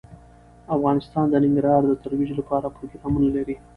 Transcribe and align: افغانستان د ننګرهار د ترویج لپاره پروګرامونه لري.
افغانستان 0.75 1.25
د 1.29 1.35
ننګرهار 1.43 1.81
د 1.87 1.93
ترویج 2.03 2.31
لپاره 2.39 2.73
پروګرامونه 2.75 3.27
لري. 3.35 3.55